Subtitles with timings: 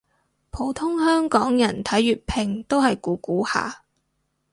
[0.49, 3.83] 普通香港人睇粵拼都係估估下